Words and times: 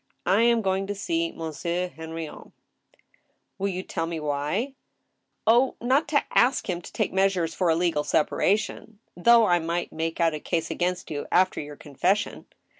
I 0.25 0.41
am 0.41 0.63
going 0.63 0.87
to 0.87 0.93
sjbc. 0.93 1.35
Monsieur 1.35 1.87
Henrion." 1.87 2.45
•* 2.45 2.51
Will 3.59 3.67
you 3.67 3.83
tell 3.83 4.07
me 4.07 4.19
why?"" 4.19 4.73
Oh! 5.45 5.75
not 5.79 6.07
to 6.07 6.23
ask 6.33 6.67
him 6.67 6.81
to 6.81 6.91
take 6.91 7.13
measures 7.13 7.53
for 7.53 7.69
a 7.69 7.75
legal 7.75 8.03
separation,... 8.03 8.97
though 9.15 9.45
I 9.45 9.59
might 9.59 9.91
make 9.93 10.19
out 10.19 10.33
a 10.33 10.39
case 10.39 10.71
against 10.71 11.11
you, 11.11 11.27
after 11.31 11.61
your 11.61 11.75
confession 11.75 12.47